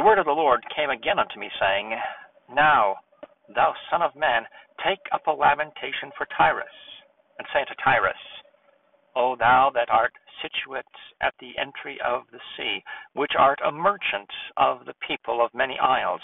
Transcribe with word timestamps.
The 0.00 0.06
word 0.06 0.18
of 0.18 0.24
the 0.24 0.32
Lord 0.32 0.64
came 0.74 0.88
again 0.88 1.18
unto 1.18 1.38
me, 1.38 1.50
saying, 1.60 1.92
Now, 2.48 2.96
thou 3.54 3.74
son 3.90 4.00
of 4.00 4.16
man, 4.16 4.46
take 4.82 5.04
up 5.12 5.26
a 5.26 5.30
lamentation 5.30 6.10
for 6.16 6.26
Tyrus, 6.38 6.72
and 7.38 7.46
say 7.52 7.60
unto 7.60 7.74
Tyrus, 7.84 8.16
O 9.14 9.36
thou 9.36 9.70
that 9.74 9.90
art 9.90 10.14
situate 10.40 10.86
at 11.20 11.34
the 11.38 11.52
entry 11.58 12.00
of 12.00 12.22
the 12.32 12.40
sea, 12.56 12.82
which 13.12 13.32
art 13.36 13.60
a 13.62 13.70
merchant 13.70 14.30
of 14.56 14.86
the 14.86 14.94
people 15.06 15.44
of 15.44 15.52
many 15.52 15.78
isles, 15.78 16.22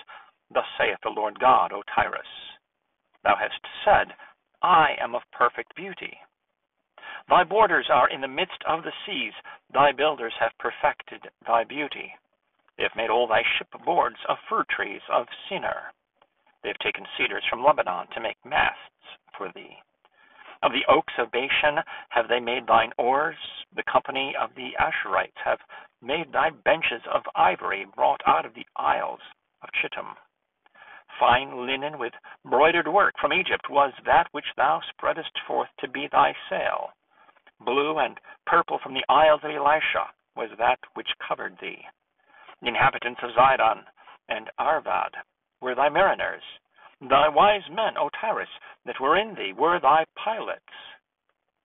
thus 0.51 0.65
saith 0.79 0.97
the 1.03 1.11
Lord 1.11 1.39
God, 1.39 1.71
O 1.71 1.83
Tyrus, 1.95 2.57
Thou 3.25 3.37
hast 3.37 3.61
said, 3.85 4.17
I 4.63 4.97
am 4.99 5.15
of 5.15 5.21
perfect 5.33 5.75
beauty. 5.75 6.17
Thy 7.29 7.45
borders 7.45 7.91
are 7.93 8.09
in 8.09 8.23
the 8.23 8.27
midst 8.27 8.65
of 8.67 8.85
the 8.85 8.93
seas, 9.05 9.35
thy 9.71 9.93
builders 9.93 10.33
have 10.41 10.57
perfected 10.59 11.29
thy 11.47 11.63
beauty. 11.63 12.15
They 12.77 12.83
have 12.83 12.97
made 12.97 13.11
all 13.11 13.27
thy 13.27 13.43
shipboards 13.43 14.25
of 14.29 14.39
fir 14.49 14.65
trees 14.65 15.03
of 15.09 15.27
Senir. 15.49 15.93
They 16.63 16.69
have 16.69 16.79
taken 16.79 17.07
cedars 17.17 17.45
from 17.49 17.65
Lebanon 17.65 18.09
to 18.09 18.21
make 18.21 18.45
masts 18.45 19.19
for 19.37 19.51
thee. 19.53 19.83
Of 20.63 20.73
the 20.73 20.85
oaks 20.87 21.15
of 21.19 21.31
Bashan 21.31 21.85
have 22.11 22.29
they 22.29 22.41
made 22.41 22.67
thine 22.67 22.93
oars. 22.99 23.37
The 23.75 23.83
company 23.85 24.35
of 24.37 24.55
the 24.55 24.77
Ashurites 24.79 25.39
have 25.45 25.61
made 26.03 26.33
thy 26.33 26.51
benches 26.51 27.03
of 27.07 27.23
ivory 27.35 27.85
brought 27.85 28.21
out 28.27 28.45
of 28.45 28.55
the 28.55 28.67
isles 28.77 29.21
of 29.63 29.71
Chittim. 29.73 30.17
Fine 31.19 31.67
linen 31.67 31.99
with 31.99 32.15
broidered 32.45 32.89
work 32.89 33.15
from 33.19 33.33
Egypt 33.33 33.71
was 33.71 33.93
that 34.05 34.29
which 34.33 34.55
thou 34.57 34.81
spreadest 34.91 35.39
forth 35.47 35.71
to 35.79 35.89
be 35.89 36.09
thy 36.09 36.35
sail. 36.51 36.93
Blue 37.61 37.99
and 37.99 38.21
purple 38.45 38.79
from 38.79 38.93
the 38.93 39.05
isles 39.09 39.41
of 39.45 39.51
Elishah 39.51 40.11
was 40.35 40.51
that 40.59 40.79
which 40.95 41.09
covered 41.27 41.59
thee. 41.59 41.87
The 42.63 42.69
inhabitants 42.69 43.21
of 43.23 43.31
Zidon 43.33 43.85
and 44.29 44.51
Arvad 44.59 45.17
were 45.61 45.75
thy 45.75 45.89
mariners. 45.89 46.43
Thy 47.01 47.29
wise 47.29 47.69
men, 47.71 47.99
O 47.99 48.09
Tyrus, 48.21 48.49
that 48.85 49.01
were 49.01 49.17
in 49.17 49.35
thee, 49.35 49.53
were 49.53 49.79
thy 49.79 50.07
pilots. 50.15 50.65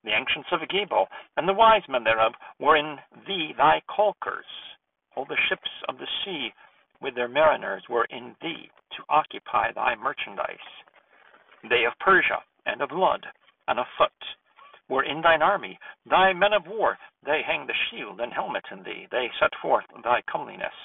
The 0.04 0.12
ancients 0.14 0.52
of 0.52 0.68
Gebal 0.68 1.08
and 1.38 1.48
the 1.48 1.54
wise 1.54 1.88
men 1.88 2.04
thereof 2.04 2.34
were 2.60 2.76
in 2.76 3.00
thee 3.28 3.54
thy 3.56 3.82
caulkers. 3.88 4.50
All 5.16 5.26
the 5.26 5.38
ships 5.48 5.70
of 5.88 5.98
the 5.98 6.08
sea 6.24 6.54
with 7.00 7.16
their 7.16 7.28
mariners 7.28 7.84
were 7.90 8.06
in 8.06 8.36
thee 8.42 8.70
to 8.98 9.04
occupy 9.10 9.72
thy 9.72 9.96
merchandise. 9.96 10.58
They 11.64 11.86
of 11.86 11.98
Persia 12.00 12.44
and 12.66 12.82
of 12.82 12.92
Lud 12.92 13.26
and 13.68 13.80
of 13.80 13.86
Phut 13.98 14.12
were 14.92 15.04
in 15.04 15.22
thine 15.22 15.42
army. 15.42 15.80
Thy 16.06 16.34
men 16.34 16.52
of 16.52 16.68
war, 16.68 16.98
they 17.26 17.40
hang 17.48 17.66
the 17.66 17.74
shield 17.90 18.20
and 18.20 18.34
helmet 18.34 18.66
in 18.72 18.84
thee. 18.84 19.08
They 19.10 19.32
set 19.40 19.52
forth 19.62 19.86
thy 20.04 20.22
comeliness. 20.30 20.76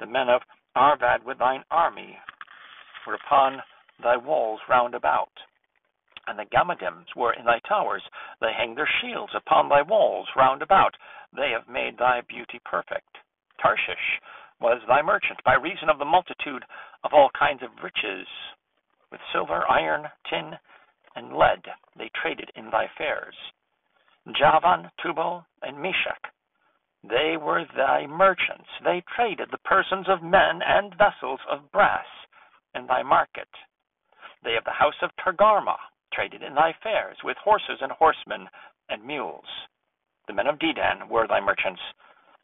The 0.00 0.06
men 0.06 0.28
of 0.28 0.42
Arvad 0.74 1.24
with 1.24 1.38
thine 1.38 1.62
army 1.70 2.18
were 3.06 3.14
upon 3.14 3.62
thy 4.02 4.16
walls 4.16 4.60
round 4.68 4.96
about. 4.96 5.30
And 6.26 6.38
the 6.38 6.50
Gammadims 6.50 7.06
were 7.16 7.32
in 7.32 7.44
thy 7.44 7.60
towers. 7.68 8.02
They 8.40 8.52
hang 8.56 8.74
their 8.74 8.90
shields 9.00 9.32
upon 9.34 9.68
thy 9.68 9.82
walls 9.82 10.26
round 10.36 10.60
about. 10.60 10.94
They 11.34 11.50
have 11.54 11.72
made 11.72 11.96
thy 11.98 12.22
beauty 12.28 12.60
perfect. 12.64 13.08
Tarshish 13.62 14.20
was 14.60 14.82
thy 14.88 15.02
merchant 15.02 15.38
by 15.44 15.54
reason 15.54 15.88
of 15.88 15.98
the 15.98 16.04
multitude 16.04 16.64
of 17.04 17.12
all 17.14 17.30
kinds 17.38 17.62
of 17.62 17.70
riches. 17.82 18.26
With 19.10 19.20
silver, 19.32 19.64
iron, 19.70 20.04
tin, 20.28 20.58
and 21.18 21.36
lead 21.36 21.66
they 21.98 22.08
traded 22.14 22.48
in 22.54 22.70
thy 22.70 22.86
fairs. 22.96 23.34
Javan, 24.38 24.88
Tubal, 25.02 25.44
and 25.62 25.76
Meshech, 25.76 26.22
they 27.02 27.36
were 27.36 27.64
thy 27.76 28.06
merchants. 28.06 28.68
They 28.84 29.02
traded 29.16 29.50
the 29.50 29.58
persons 29.58 30.08
of 30.08 30.22
men 30.22 30.62
and 30.62 30.94
vessels 30.94 31.40
of 31.50 31.72
brass 31.72 32.06
in 32.74 32.86
thy 32.86 33.02
market. 33.02 33.48
They 34.44 34.56
of 34.56 34.64
the 34.64 34.78
house 34.78 35.00
of 35.02 35.10
Togarmah 35.16 35.78
traded 36.12 36.42
in 36.42 36.54
thy 36.54 36.72
fairs 36.82 37.16
with 37.24 37.36
horses 37.38 37.78
and 37.80 37.90
horsemen 37.90 38.48
and 38.88 39.04
mules. 39.04 39.46
The 40.26 40.34
men 40.34 40.46
of 40.46 40.58
Dedan 40.58 41.08
were 41.08 41.26
thy 41.26 41.40
merchants. 41.40 41.82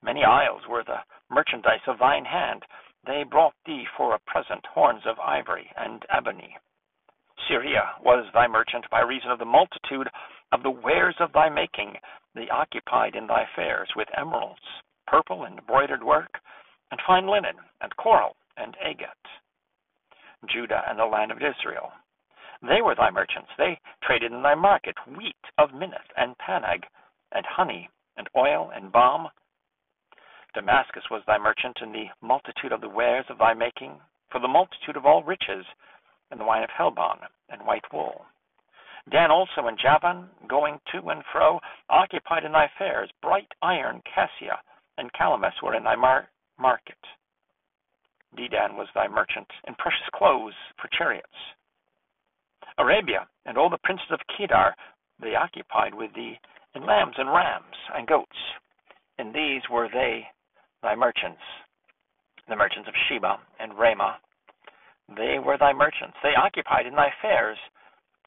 Many 0.02 0.24
isles 0.24 0.62
were 0.68 0.82
the 0.84 1.04
merchandise 1.30 1.86
of 1.86 1.98
thine 1.98 2.24
hand. 2.24 2.64
They 3.06 3.22
brought 3.22 3.54
thee 3.66 3.86
for 3.96 4.14
a 4.14 4.20
present 4.20 4.66
horns 4.66 5.02
of 5.06 5.20
ivory 5.20 5.70
and 5.76 6.04
ebony. 6.10 6.56
Syria 7.48 7.94
was 8.02 8.26
thy 8.32 8.46
merchant 8.46 8.88
by 8.90 9.00
reason 9.00 9.30
of 9.30 9.38
the 9.38 9.44
multitude 9.44 10.08
of 10.52 10.62
the 10.62 10.70
wares 10.70 11.16
of 11.20 11.32
thy 11.32 11.48
making. 11.48 11.94
They 12.34 12.48
occupied 12.48 13.14
in 13.14 13.26
thy 13.26 13.46
fairs 13.54 13.88
with 13.96 14.08
emeralds, 14.16 14.60
purple 15.06 15.44
and 15.44 15.64
broidered 15.66 16.02
work, 16.02 16.40
and 16.90 17.00
fine 17.06 17.26
linen, 17.26 17.56
and 17.80 17.94
coral, 17.96 18.36
and 18.56 18.76
agate. 18.80 19.08
Judah 20.48 20.82
and 20.88 20.98
the 20.98 21.04
land 21.04 21.32
of 21.32 21.38
Israel. 21.38 21.92
They 22.62 22.82
were 22.82 22.94
thy 22.94 23.10
merchants. 23.10 23.50
They 23.58 23.78
traded 24.02 24.32
in 24.32 24.42
thy 24.42 24.54
market 24.54 24.96
wheat 25.06 25.36
of 25.58 25.70
Minnith 25.70 26.10
and 26.16 26.36
Pannag, 26.38 26.84
and 27.32 27.44
honey, 27.46 27.90
and 28.16 28.28
oil, 28.36 28.70
and 28.74 28.92
balm. 28.92 29.28
Damascus 30.54 31.04
was 31.10 31.22
thy 31.26 31.36
merchant 31.36 31.78
in 31.82 31.92
the 31.92 32.06
multitude 32.20 32.72
of 32.72 32.80
the 32.80 32.88
wares 32.88 33.26
of 33.28 33.38
thy 33.38 33.54
making, 33.54 34.00
for 34.30 34.38
the 34.38 34.48
multitude 34.48 34.96
of 34.96 35.04
all 35.04 35.22
riches, 35.22 35.66
and 36.34 36.40
the 36.40 36.44
wine 36.44 36.64
of 36.64 36.70
Helbon, 36.76 37.18
and 37.48 37.64
white 37.64 37.84
wool. 37.92 38.26
Dan 39.08 39.30
also 39.30 39.68
and 39.68 39.78
Javan, 39.78 40.28
going 40.48 40.80
to 40.90 41.08
and 41.10 41.22
fro, 41.30 41.60
occupied 41.88 42.44
in 42.44 42.50
thy 42.50 42.68
fairs. 42.76 43.08
Bright 43.22 43.46
iron, 43.62 44.02
cassia, 44.02 44.58
and 44.98 45.12
calamus 45.12 45.62
were 45.62 45.76
in 45.76 45.84
thy 45.84 45.94
mar- 45.94 46.28
market. 46.58 46.98
Dedan 48.36 48.74
was 48.74 48.88
thy 48.96 49.06
merchant, 49.06 49.46
and 49.68 49.78
precious 49.78 50.08
clothes 50.12 50.54
for 50.82 50.88
chariots. 50.98 51.28
Arabia 52.78 53.28
and 53.46 53.56
all 53.56 53.70
the 53.70 53.78
princes 53.84 54.10
of 54.10 54.18
Kedar 54.36 54.74
they 55.22 55.36
occupied 55.36 55.94
with 55.94 56.12
thee 56.14 56.40
in 56.74 56.84
lambs 56.84 57.14
and 57.16 57.28
rams 57.28 57.76
and 57.94 58.08
goats. 58.08 58.36
In 59.20 59.32
these 59.32 59.62
were 59.70 59.88
they 59.92 60.26
thy 60.82 60.96
merchants, 60.96 61.42
the 62.48 62.56
merchants 62.56 62.88
of 62.88 62.94
Sheba 63.08 63.38
and 63.60 63.70
Raamah. 63.74 64.16
They 65.08 65.38
were 65.38 65.58
thy 65.58 65.72
merchants. 65.72 66.16
They 66.22 66.34
occupied 66.34 66.86
in 66.86 66.94
thy 66.94 67.12
fairs 67.20 67.58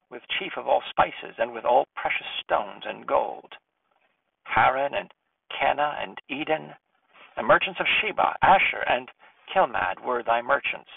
with 0.09 0.21
chief 0.39 0.53
of 0.57 0.67
all 0.67 0.81
spices 0.89 1.35
and 1.37 1.51
with 1.51 1.65
all 1.65 1.87
precious 1.95 2.27
stones 2.43 2.83
and 2.85 3.05
gold. 3.05 3.51
Haran 4.45 4.93
and 4.93 5.11
Canneh 5.51 6.01
and 6.01 6.17
Eden, 6.29 6.73
the 7.35 7.43
merchants 7.43 7.79
of 7.79 7.87
Sheba, 8.01 8.37
Asshur 8.43 8.83
and 8.87 9.09
Chilmad 9.53 9.99
were 9.99 10.23
thy 10.23 10.41
merchants. 10.41 10.89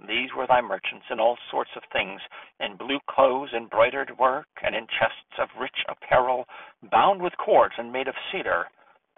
These 0.00 0.34
were 0.34 0.46
thy 0.46 0.60
merchants 0.60 1.06
in 1.10 1.20
all 1.20 1.38
sorts 1.50 1.70
of 1.76 1.82
things, 1.92 2.20
in 2.60 2.76
blue 2.76 3.00
clothes, 3.08 3.52
embroidered 3.52 4.18
work, 4.18 4.48
and 4.62 4.74
in 4.74 4.86
chests 4.86 5.38
of 5.38 5.48
rich 5.58 5.84
apparel, 5.88 6.46
bound 6.90 7.22
with 7.22 7.36
cords 7.36 7.74
and 7.78 7.92
made 7.92 8.08
of 8.08 8.14
cedar, 8.30 8.68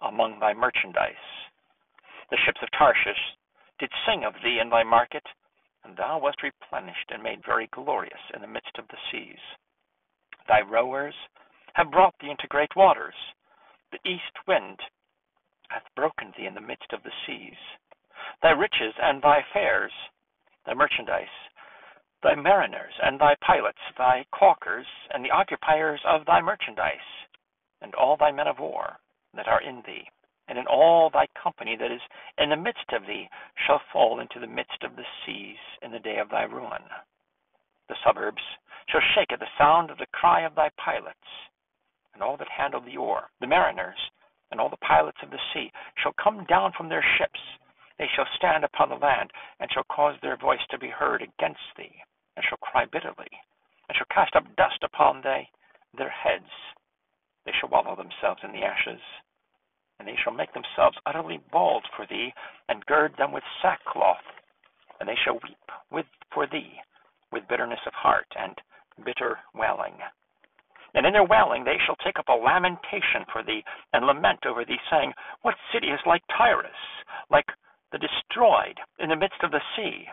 among 0.02 0.38
thy 0.38 0.52
merchandise. 0.52 1.14
The 2.30 2.36
ships 2.44 2.60
of 2.62 2.70
Tarshish 2.72 3.36
did 3.78 3.90
sing 4.04 4.24
of 4.24 4.34
thee 4.42 4.58
in 4.60 4.68
thy 4.68 4.82
market, 4.84 5.24
and 5.86 5.96
thou 5.96 6.18
wast 6.18 6.42
replenished 6.42 7.10
and 7.10 7.22
made 7.22 7.46
very 7.46 7.68
glorious 7.68 8.20
in 8.34 8.40
the 8.40 8.48
midst 8.48 8.76
of 8.76 8.88
the 8.88 8.98
seas. 9.10 9.38
Thy 10.48 10.60
rowers 10.60 11.14
have 11.74 11.92
brought 11.92 12.14
thee 12.18 12.30
into 12.30 12.48
great 12.48 12.74
waters. 12.74 13.14
The 13.92 14.02
east 14.04 14.34
wind 14.48 14.80
hath 15.68 15.84
broken 15.94 16.32
thee 16.36 16.46
in 16.46 16.54
the 16.54 16.60
midst 16.60 16.92
of 16.92 17.02
the 17.02 17.12
seas 17.26 17.58
thy 18.42 18.50
riches 18.50 18.94
and 19.00 19.22
thy 19.22 19.44
fairs, 19.52 19.92
thy 20.66 20.74
merchandise, 20.74 21.32
thy 22.22 22.34
mariners 22.34 22.92
and 23.02 23.20
thy 23.20 23.36
pilots, 23.46 23.78
thy 23.96 24.24
caulkers 24.34 24.86
and 25.14 25.24
the 25.24 25.30
occupiers 25.30 26.00
of 26.04 26.26
thy 26.26 26.40
merchandise, 26.40 27.08
and 27.80 27.94
all 27.94 28.16
thy 28.16 28.32
men 28.32 28.48
of 28.48 28.58
war 28.58 28.98
that 29.34 29.46
are 29.46 29.62
in 29.62 29.82
thee, 29.86 30.08
and 30.48 30.58
in 30.58 30.66
all 30.66 31.10
thy 31.10 31.26
company 31.40 31.76
that 31.76 31.90
is 31.90 32.00
in 32.38 32.50
the 32.50 32.56
midst 32.56 32.92
of 32.92 33.06
thee, 33.06 33.28
shall 33.66 33.80
fall 33.92 34.20
into 34.20 34.38
the 34.40 34.46
midst 34.46 34.82
of 34.82 34.96
the 34.96 35.04
seas 35.24 35.58
in 35.82 35.90
the 35.90 35.98
day 35.98 36.18
of 36.18 36.30
thy 36.30 36.42
ruin. 36.42 36.82
The 37.88 37.96
suburbs 38.04 38.42
shall 38.88 39.02
shake 39.14 39.32
at 39.32 39.40
the 39.40 39.56
sound 39.58 39.90
of 39.90 39.98
the 39.98 40.06
cry 40.12 40.42
of 40.42 40.54
thy 40.54 40.70
pilots, 40.76 41.18
and 42.14 42.22
all 42.22 42.36
that 42.36 42.48
handle 42.48 42.80
the 42.80 42.96
oar, 42.96 43.30
the 43.40 43.46
mariners, 43.46 43.98
and 44.50 44.60
all 44.60 44.68
the 44.68 44.76
pilots 44.78 45.18
of 45.22 45.30
the 45.30 45.40
sea 45.52 45.72
shall 46.02 46.14
come 46.22 46.44
down 46.44 46.72
from 46.76 46.88
their 46.88 47.04
ships 47.18 47.40
they 47.98 48.08
shall 48.14 48.26
stand 48.36 48.64
upon 48.64 48.90
the 48.90 48.96
land, 48.96 49.32
and 49.58 49.70
shall 49.72 49.84
cause 49.84 50.16
their 50.20 50.36
voice 50.36 50.64
to 50.68 50.78
be 50.78 50.88
heard 50.88 51.22
against 51.22 51.64
thee, 51.76 52.04
and 52.36 52.44
shall 52.44 52.58
cry 52.58 52.84
bitterly, 52.84 53.30
and 53.88 53.96
shall 53.96 54.06
cast 54.10 54.36
up 54.36 54.44
dust 54.56 54.82
upon 54.82 55.22
they 55.22 55.48
their 55.96 56.10
heads. 56.10 56.50
They 57.44 57.52
shall 57.52 57.70
wallow 57.70 57.96
themselves 57.96 58.42
in 58.44 58.52
the 58.52 58.64
ashes, 58.64 59.00
and 59.98 60.06
they 60.06 60.16
shall 60.22 60.32
make 60.32 60.52
themselves 60.52 60.98
utterly 61.06 61.40
bald 61.52 61.84
for 61.96 62.06
thee, 62.06 62.32
and 62.68 62.86
gird 62.86 63.14
them 63.16 63.32
with 63.32 63.44
sackcloth, 63.62 64.24
and 65.00 65.08
they 65.08 65.16
shall 65.24 65.40
weep 65.42 65.70
with 65.90 66.06
for 66.32 66.46
thee 66.46 66.80
with 67.32 67.48
bitterness 67.48 67.80
of 67.86 67.92
heart 67.94 68.26
and 68.38 68.56
bitter 69.04 69.38
wailing. 69.54 69.94
And 70.94 71.04
in 71.04 71.12
their 71.12 71.24
wailing 71.24 71.64
they 71.64 71.78
shall 71.84 71.96
take 71.96 72.18
up 72.18 72.28
a 72.28 72.32
lamentation 72.32 73.24
for 73.32 73.42
thee, 73.42 73.64
and 73.92 74.06
lament 74.06 74.46
over 74.46 74.64
thee, 74.64 74.80
saying, 74.90 75.12
What 75.42 75.56
city 75.72 75.88
is 75.88 76.00
like 76.06 76.22
Tyrus, 76.36 76.70
like 77.30 77.46
the 77.92 77.98
destroyed 77.98 78.80
in 78.98 79.08
the 79.08 79.16
midst 79.16 79.42
of 79.42 79.50
the 79.50 79.60
sea. 79.76 80.08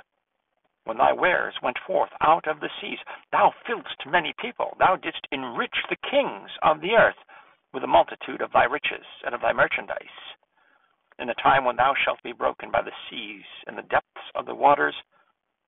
When 0.86 0.98
thy 0.98 1.14
wares 1.14 1.56
went 1.64 1.78
forth 1.88 2.12
out 2.20 2.48
of 2.48 2.60
the 2.60 2.70
seas, 2.82 3.00
thou 3.32 3.54
filledst 3.66 4.06
many 4.06 4.34
people, 4.38 4.76
thou 4.80 4.98
didst 4.98 5.26
enrich 5.32 5.76
the 5.90 5.96
kings 5.96 6.52
of 6.62 6.82
the 6.82 6.96
earth 6.96 7.18
with 7.74 7.84
a 7.84 7.88
multitude 7.88 8.42
of 8.42 8.52
thy 8.52 8.66
riches 8.66 9.06
and 9.26 9.34
of 9.34 9.42
thy 9.42 9.52
merchandise. 9.52 10.18
In 11.20 11.28
the 11.28 11.36
time 11.42 11.66
when 11.66 11.76
thou 11.76 11.94
shalt 12.04 12.22
be 12.24 12.32
broken 12.32 12.72
by 12.72 12.82
the 12.82 12.92
seas 13.10 13.46
and 13.68 13.78
the 13.78 13.90
depths 13.90 14.28
of 14.36 14.46
the 14.46 14.56
waters, 14.56 14.96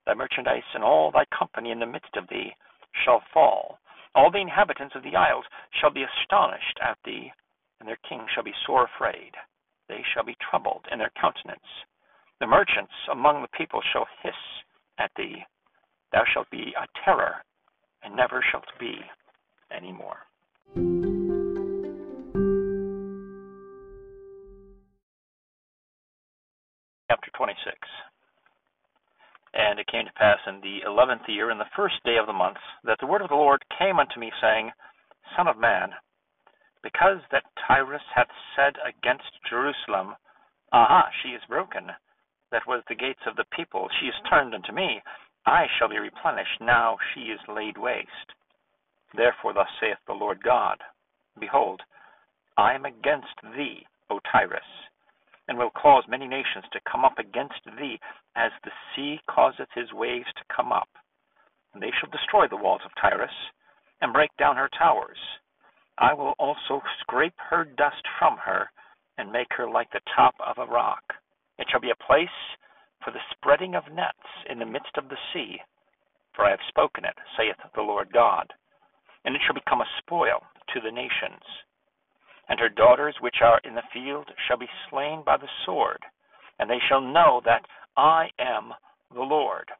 thy 0.06 0.13
merchandise 0.13 0.63
and 0.74 0.84
all 0.84 1.12
thy 1.12 1.25
company 1.38 1.72
in 1.72 1.80
the 1.80 1.86
midst 1.86 2.16
of 2.16 2.28
thee 2.30 2.54
shall 3.04 3.22
fall. 3.34 3.80
All 4.13 4.31
the 4.31 4.40
inhabitants 4.40 4.96
of 4.96 5.04
the 5.04 5.16
isles 5.16 5.46
shall 5.80 5.92
be 5.92 6.04
astonished 6.04 6.80
at 6.81 6.98
thee, 7.04 7.31
and 7.80 7.90
their 7.90 8.00
king 8.07 8.25
shall 8.34 8.44
be 8.44 8.54
sore 8.66 8.86
afraid. 8.86 9.31
They 9.88 10.02
shall 10.13 10.24
be 10.24 10.38
troubled 10.50 10.86
in 10.92 11.00
their 11.00 11.12
countenance. 11.19 11.60
The 12.40 12.48
merchants 12.48 12.94
among 13.12 13.42
the 13.42 13.57
people 13.57 13.81
shall 13.92 14.07
hiss 14.24 14.34
at 14.98 15.12
thee. 15.18 15.44
Thou 16.12 16.24
shalt 16.34 16.50
be 16.50 16.74
a 16.78 16.88
terror, 17.04 17.44
and 18.04 18.16
never 18.16 18.44
shalt 18.52 18.66
be 18.80 19.00
any 19.72 19.92
more. 19.92 20.18
26 27.38 27.76
And 29.54 29.80
it 29.80 29.88
came 29.88 30.06
to 30.06 30.14
pass 30.14 30.40
in 30.48 30.62
the 30.62 30.82
eleventh 30.88 31.28
year, 31.28 31.52
in 31.52 31.58
the 31.58 31.74
first 31.76 31.96
day 32.04 32.18
of 32.18 32.28
the 32.28 32.34
month, 32.34 32.58
that 32.84 32.98
the 33.00 33.08
word 33.08 33.22
of 33.22 33.30
the 33.30 33.36
Lord 33.36 33.64
came 33.78 34.00
unto 34.00 34.20
me, 34.20 34.32
saying, 34.42 34.72
Son 35.36 35.48
of 35.48 35.58
man, 35.58 35.90
because 36.84 37.20
that 37.32 37.44
Tyrus 37.68 38.04
hath 38.14 38.30
said 38.56 38.76
against 38.86 39.32
Jerusalem, 39.50 40.16
Aha, 40.72 41.10
she 41.24 41.30
is 41.30 41.42
broken, 41.50 41.90
that 42.52 42.68
was 42.68 42.84
the 42.88 42.96
gates 42.96 43.26
of 43.26 43.36
the 43.36 43.46
people. 43.56 43.90
She 44.00 44.08
is 44.08 44.16
turned 44.30 44.54
unto 44.54 44.72
me. 44.72 45.02
I 45.46 45.66
shall 45.78 45.90
be 45.90 46.00
replenished. 46.00 46.62
Now 46.62 46.98
she 47.14 47.22
is 47.31 47.40
laid 47.50 47.78
waste. 47.78 48.31
Therefore, 49.16 49.54
thus 49.54 49.68
saith 49.80 49.98
the 50.08 50.14
Lord 50.14 50.44
God 50.44 50.78
Behold, 51.40 51.81
I 52.58 52.74
am 52.74 52.86
against 52.86 53.36
thee, 53.58 53.86
O 54.10 54.20
Tyrus, 54.31 54.64
and 55.47 55.57
will 55.57 55.71
cause 55.71 56.03
many 56.07 56.27
nations 56.27 56.65
to 56.71 56.80
come 56.89 57.06
up 57.06 57.19
against 57.19 57.62
thee, 57.77 58.00
as 58.36 58.51
the 58.63 58.71
sea 58.95 59.19
causeth 59.30 59.69
his 59.74 59.92
waves 59.94 60.27
to 60.36 60.56
come 60.56 60.71
up. 60.71 60.89
And 61.74 61.81
they 61.81 61.92
shall 62.00 62.09
destroy 62.09 62.47
the 62.47 62.57
walls 62.57 62.81
of 62.86 62.92
Tyrus, 63.00 63.33
and 64.01 64.13
break 64.13 64.31
down 64.38 64.56
her 64.56 64.69
towers. 64.77 65.18
I 65.97 66.13
will 66.13 66.33
also 66.39 66.81
scrape 67.01 67.36
her 67.50 67.63
dust 67.63 68.03
from 68.19 68.38
her, 68.38 68.69
and 69.18 69.31
make 69.31 69.47
her 69.51 69.69
like 69.69 69.92
the 69.92 70.01
top 70.15 70.36
of 70.45 70.57
a 70.57 70.69
rock. 70.69 71.03
It 71.57 71.68
shall 71.69 71.80
be 71.80 71.92
a 71.92 72.03
place 72.07 72.27
for 73.03 73.12
the 73.12 73.24
spreading 73.31 73.75
of 73.75 73.94
nets 73.94 74.27
in 74.50 74.59
the 74.59 74.65
midst 74.65 74.97
of 74.97 75.09
the 75.09 75.18
sea. 75.33 75.62
For 76.33 76.44
I 76.44 76.51
have 76.51 76.59
spoken 76.68 77.06
it, 77.06 77.15
saith 77.38 77.56
the 77.75 77.81
Lord 77.81 78.12
God. 78.12 78.51
And 79.24 79.36
it 79.36 79.42
shall 79.45 79.56
become 79.56 79.81
a 79.81 79.95
spoil 80.00 80.44
to 80.74 80.81
the 80.81 80.92
nations. 80.92 81.44
And 82.47 82.59
her 82.59 82.69
daughters 82.69 83.15
which 83.21 83.42
are 83.42 83.59
in 83.63 83.75
the 83.75 83.89
field 83.94 84.30
shall 84.47 84.57
be 84.57 84.69
slain 84.89 85.24
by 85.25 85.38
the 85.38 85.50
sword, 85.65 86.00
and 86.59 86.69
they 86.69 86.80
shall 86.88 87.01
know 87.01 87.42
that 87.45 87.65
I 87.97 88.30
am 88.39 88.74
the 89.13 89.21
Lord. 89.21 89.71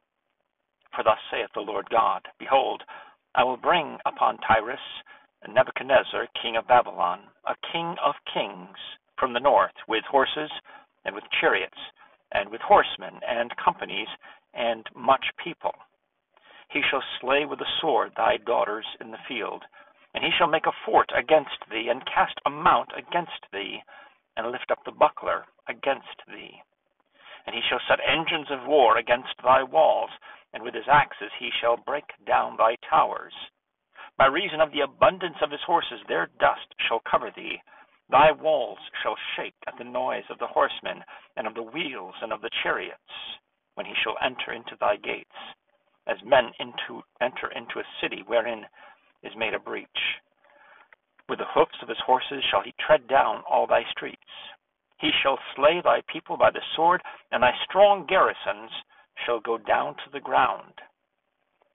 For 0.94 1.04
thus 1.04 1.18
saith 1.30 1.50
the 1.54 1.60
Lord 1.60 1.88
God 1.90 2.22
Behold, 2.38 2.82
I 3.34 3.44
will 3.44 3.58
bring 3.58 3.98
upon 4.06 4.38
Tyrus 4.38 4.80
Nebuchadnezzar, 5.46 6.26
king 6.42 6.56
of 6.56 6.66
Babylon, 6.66 7.20
a 7.44 7.54
king 7.72 7.96
of 8.02 8.14
kings, 8.32 8.76
from 9.18 9.32
the 9.32 9.40
north, 9.40 9.74
with 9.86 10.04
horses 10.04 10.50
and 11.04 11.14
with 11.14 11.24
chariots, 11.40 11.78
and 12.32 12.48
with 12.50 12.60
horsemen, 12.62 13.20
and 13.26 13.56
companies, 13.56 14.08
and 14.54 14.84
much 14.94 15.24
people. 15.42 15.72
He 16.68 16.82
shall 16.90 17.02
slay 17.20 17.44
with 17.44 17.60
the 17.60 17.72
sword 17.80 18.12
thy 18.16 18.38
daughters 18.38 18.86
in 19.00 19.12
the 19.12 19.22
field, 19.28 19.64
and 20.16 20.24
he 20.24 20.32
shall 20.32 20.48
make 20.48 20.64
a 20.64 20.72
fort 20.86 21.12
against 21.14 21.60
thee, 21.70 21.88
and 21.90 22.00
cast 22.06 22.40
a 22.46 22.50
mount 22.50 22.88
against 22.96 23.44
thee, 23.52 23.84
and 24.34 24.50
lift 24.50 24.70
up 24.70 24.82
the 24.84 24.90
buckler 24.90 25.44
against 25.68 26.24
thee. 26.26 26.62
And 27.44 27.54
he 27.54 27.60
shall 27.68 27.80
set 27.86 28.00
engines 28.00 28.48
of 28.50 28.66
war 28.66 28.96
against 28.96 29.36
thy 29.44 29.62
walls, 29.62 30.10
and 30.54 30.62
with 30.62 30.72
his 30.72 30.88
axes 30.90 31.30
he 31.38 31.50
shall 31.60 31.76
break 31.76 32.08
down 32.26 32.56
thy 32.56 32.76
towers. 32.88 33.34
By 34.16 34.26
reason 34.26 34.62
of 34.62 34.72
the 34.72 34.80
abundance 34.80 35.36
of 35.42 35.50
his 35.50 35.62
horses, 35.66 36.00
their 36.08 36.30
dust 36.40 36.74
shall 36.88 37.00
cover 37.04 37.30
thee, 37.30 37.60
Thy 38.08 38.30
walls 38.30 38.78
shall 39.02 39.16
shake 39.34 39.56
at 39.66 39.76
the 39.76 39.84
noise 39.84 40.24
of 40.30 40.38
the 40.38 40.46
horsemen, 40.46 41.04
and 41.36 41.46
of 41.46 41.54
the 41.54 41.62
wheels, 41.62 42.14
and 42.22 42.32
of 42.32 42.40
the 42.40 42.50
chariots, 42.62 43.38
when 43.74 43.84
he 43.84 43.94
shall 43.96 44.16
enter 44.22 44.52
into 44.52 44.76
thy 44.76 44.96
gates, 44.96 45.34
as 46.06 46.22
men 46.22 46.54
into, 46.60 47.02
enter 47.20 47.50
into 47.50 47.80
a 47.80 47.84
city 48.00 48.22
wherein 48.22 48.64
is 49.22 49.32
made 49.36 49.54
a 49.54 49.58
breach. 49.58 50.20
With 51.28 51.38
the 51.38 51.52
hoofs 51.52 51.82
of 51.82 51.88
his 51.88 52.00
horses 52.06 52.44
shall 52.50 52.62
he 52.62 52.74
tread 52.78 53.08
down 53.08 53.42
all 53.48 53.66
thy 53.66 53.82
streets. 53.90 54.20
He 54.98 55.10
shall 55.22 55.38
slay 55.54 55.80
thy 55.82 56.00
people 56.06 56.36
by 56.36 56.50
the 56.50 56.62
sword, 56.74 57.02
and 57.30 57.42
thy 57.42 57.52
strong 57.64 58.06
garrisons 58.06 58.70
shall 59.24 59.40
go 59.40 59.58
down 59.58 59.96
to 59.96 60.10
the 60.12 60.20
ground. 60.20 60.80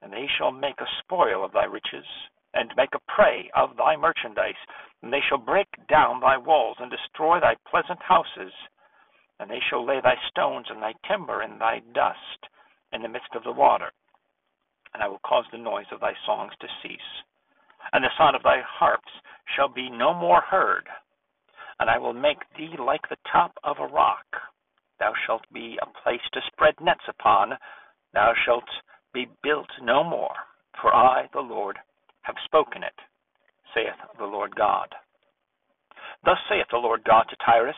And 0.00 0.12
they 0.12 0.26
shall 0.26 0.50
make 0.50 0.80
a 0.80 0.88
spoil 0.98 1.44
of 1.44 1.52
thy 1.52 1.64
riches, 1.64 2.06
and 2.54 2.74
make 2.76 2.94
a 2.94 3.12
prey 3.12 3.50
of 3.54 3.76
thy 3.76 3.96
merchandise, 3.96 4.58
and 5.02 5.12
they 5.12 5.20
shall 5.28 5.38
break 5.38 5.68
down 5.88 6.20
thy 6.20 6.36
walls, 6.36 6.76
and 6.80 6.90
destroy 6.90 7.38
thy 7.38 7.54
pleasant 7.68 8.02
houses. 8.02 8.52
And 9.38 9.50
they 9.50 9.60
shall 9.68 9.84
lay 9.84 10.00
thy 10.00 10.16
stones 10.28 10.66
and 10.70 10.82
thy 10.82 10.94
timber 11.06 11.42
in 11.42 11.58
thy 11.58 11.80
dust 11.94 12.48
in 12.92 13.02
the 13.02 13.08
midst 13.08 13.34
of 13.34 13.44
the 13.44 13.52
water. 13.52 13.92
And 14.94 15.02
I 15.02 15.08
will 15.08 15.20
cause 15.20 15.44
the 15.50 15.58
noise 15.58 15.86
of 15.92 16.00
thy 16.00 16.14
songs 16.26 16.52
to 16.60 16.68
cease, 16.82 17.21
and 17.92 18.04
the 18.04 18.10
sound 18.16 18.36
of 18.36 18.42
thy 18.42 18.60
harps 18.64 19.12
shall 19.56 19.68
be 19.68 19.90
no 19.90 20.14
more 20.14 20.40
heard. 20.40 20.88
And 21.80 21.90
I 21.90 21.98
will 21.98 22.12
make 22.12 22.38
thee 22.56 22.74
like 22.78 23.08
the 23.08 23.16
top 23.30 23.52
of 23.64 23.76
a 23.78 23.86
rock. 23.86 24.26
Thou 24.98 25.12
shalt 25.26 25.44
be 25.52 25.78
a 25.82 26.02
place 26.02 26.22
to 26.32 26.40
spread 26.52 26.74
nets 26.80 27.04
upon. 27.08 27.58
Thou 28.14 28.32
shalt 28.44 28.68
be 29.12 29.26
built 29.42 29.68
no 29.82 30.04
more, 30.04 30.34
for 30.80 30.94
I, 30.94 31.28
the 31.32 31.40
Lord, 31.40 31.78
have 32.22 32.36
spoken 32.46 32.82
it 32.82 32.94
saith 33.74 33.96
the 34.18 34.24
Lord 34.24 34.54
God. 34.54 34.88
Thus 36.24 36.38
saith 36.48 36.66
the 36.70 36.78
Lord 36.78 37.04
God 37.04 37.24
to 37.30 37.36
Tyrus 37.44 37.76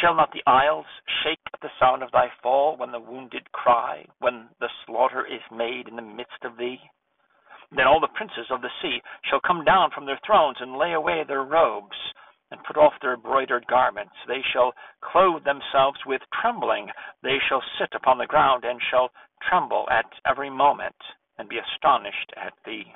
Shall 0.00 0.14
not 0.14 0.32
the 0.32 0.42
isles 0.46 0.86
shake 1.22 1.40
at 1.52 1.60
the 1.60 1.68
sound 1.78 2.02
of 2.02 2.10
thy 2.12 2.28
fall, 2.42 2.78
when 2.78 2.92
the 2.92 3.00
wounded 3.00 3.52
cry, 3.52 4.06
when 4.20 4.48
the 4.58 4.70
slaughter 4.86 5.26
is 5.26 5.42
made 5.54 5.86
in 5.86 5.96
the 5.96 6.02
midst 6.02 6.42
of 6.44 6.56
thee? 6.56 6.80
Then 7.74 7.86
all 7.86 8.00
the 8.00 8.08
princes 8.08 8.46
of 8.50 8.60
the 8.60 8.70
sea 8.80 9.02
shall 9.24 9.40
come 9.40 9.64
down 9.64 9.90
from 9.90 10.06
their 10.06 10.20
thrones, 10.26 10.58
and 10.60 10.76
lay 10.76 10.92
away 10.92 11.24
their 11.24 11.42
robes, 11.42 11.96
and 12.50 12.62
put 12.64 12.76
off 12.76 12.92
their 13.00 13.14
embroidered 13.14 13.66
garments. 13.66 14.14
They 14.26 14.42
shall 14.52 14.74
clothe 15.00 15.44
themselves 15.44 16.04
with 16.04 16.22
trembling. 16.40 16.90
They 17.22 17.38
shall 17.48 17.62
sit 17.78 17.94
upon 17.94 18.18
the 18.18 18.26
ground, 18.26 18.64
and 18.64 18.80
shall 18.90 19.10
tremble 19.48 19.88
at 19.90 20.12
every 20.26 20.50
moment, 20.50 20.96
and 21.38 21.48
be 21.48 21.58
astonished 21.58 22.32
at 22.36 22.52
thee 22.64 22.94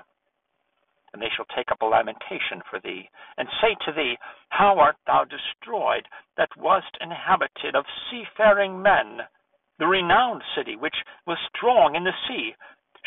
and 1.16 1.23
they 1.23 1.33
shall 1.35 1.47
take 1.56 1.73
up 1.73 1.80
a 1.80 1.87
lamentation 1.87 2.61
for 2.68 2.78
thee, 2.78 3.09
and 3.38 3.49
say 3.62 3.75
to 3.87 3.92
thee, 3.92 4.18
How 4.50 4.78
art 4.78 4.97
thou 5.06 5.25
destroyed, 5.25 6.06
that 6.37 6.54
wast 6.59 6.95
inhabited 7.00 7.75
of 7.75 7.87
seafaring 8.11 8.83
men, 8.83 9.23
the 9.78 9.87
renowned 9.87 10.42
city, 10.54 10.76
which 10.76 10.97
was 11.26 11.38
strong 11.56 11.95
in 11.95 12.04
the 12.04 12.12
sea, 12.28 12.54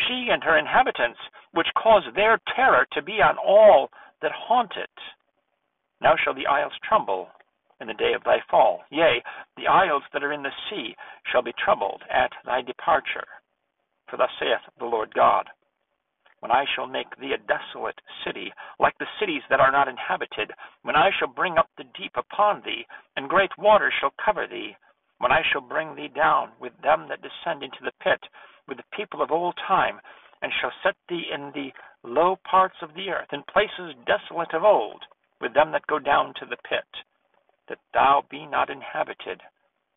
she 0.07 0.29
and 0.31 0.43
her 0.43 0.57
inhabitants, 0.57 1.19
which 1.59 1.67
caused 1.75 2.15
their 2.15 2.39
terror 2.55 2.87
to 2.93 3.01
be 3.01 3.19
on 3.19 3.35
all 3.37 3.89
that 4.21 4.31
haunt 4.31 4.71
it. 4.77 4.95
Now 5.99 6.15
shall 6.15 6.33
the 6.33 6.47
isles 6.47 6.71
tremble 6.87 7.27
in 7.81 7.87
the 7.87 7.99
day 7.99 8.13
of 8.15 8.23
thy 8.23 8.37
fall. 8.49 8.85
Yea, 8.91 9.21
the 9.57 9.67
isles 9.67 10.03
that 10.13 10.23
are 10.23 10.31
in 10.31 10.41
the 10.41 10.55
sea 10.69 10.95
shall 11.29 11.41
be 11.41 11.51
troubled 11.59 12.01
at 12.09 12.31
thy 12.45 12.61
departure. 12.61 13.27
For 14.07 14.15
thus 14.15 14.29
saith 14.39 14.63
the 14.79 14.85
Lord 14.85 15.13
God 15.13 15.47
when 16.39 16.49
I 16.49 16.63
shall 16.73 16.87
make 16.87 17.11
thee 17.19 17.35
a 17.35 17.47
desolate 17.51 17.99
city, 18.23 18.53
like 18.79 18.97
the 18.97 19.11
cities 19.19 19.41
that 19.49 19.59
are 19.59 19.73
not 19.73 19.89
inhabited, 19.89 20.51
when 20.83 20.95
I 20.95 21.11
shall 21.19 21.27
bring 21.27 21.57
up 21.57 21.67
the 21.75 21.83
deep 21.99 22.15
upon 22.15 22.61
thee, 22.63 22.87
and 23.17 23.27
great 23.27 23.51
waters 23.57 23.91
shall 23.99 24.13
cover 24.23 24.47
thee, 24.47 24.77
when 25.17 25.33
I 25.33 25.41
shall 25.51 25.59
bring 25.59 25.95
thee 25.95 26.07
down 26.07 26.51
with 26.61 26.71
them 26.81 27.09
that 27.09 27.19
descend 27.21 27.63
into 27.63 27.83
the 27.83 27.91
pit, 27.99 28.23
with 28.69 28.77
the 28.77 28.95
people 28.95 29.21
of 29.21 29.31
old 29.31 29.55
time, 29.67 29.99
and 30.41 30.51
shall 30.59 30.71
set 30.83 30.95
thee 31.07 31.23
in 31.33 31.51
the 31.53 31.71
low 32.03 32.37
parts 32.49 32.75
of 32.81 32.93
the 32.93 33.09
earth, 33.09 33.27
in 33.33 33.43
places 33.43 33.95
desolate 34.05 34.53
of 34.53 34.63
old, 34.63 35.03
with 35.41 35.53
them 35.53 35.71
that 35.71 35.87
go 35.87 35.99
down 35.99 36.33
to 36.39 36.45
the 36.45 36.57
pit, 36.69 36.87
that 37.67 37.79
thou 37.93 38.23
be 38.29 38.45
not 38.45 38.69
inhabited, 38.69 39.41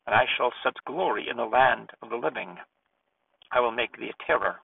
and 0.06 0.14
I 0.14 0.24
shall 0.36 0.52
set 0.62 0.74
glory 0.84 1.28
in 1.30 1.36
the 1.36 1.44
land 1.44 1.90
of 2.02 2.10
the 2.10 2.16
living. 2.16 2.56
I 3.52 3.60
will 3.60 3.72
make 3.72 3.96
thee 3.98 4.10
a 4.10 4.26
terror 4.26 4.56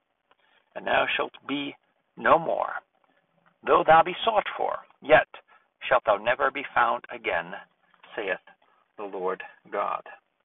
and 0.79 0.87
thou 0.87 1.07
shalt 1.17 1.33
be 1.49 1.75
no 2.17 2.39
more. 2.39 2.73
Though 3.67 3.83
thou 3.85 4.03
be 4.05 4.15
sought 4.25 4.47
for, 4.57 4.77
yet 5.03 5.27
shalt 5.89 6.05
thou 6.07 6.17
never 6.17 6.51
be 6.51 6.63
found 6.73 7.05
again, 7.13 7.53
saith 8.15 8.39
the 8.97 9.05
Lord 9.05 9.43
God. 9.73 10.03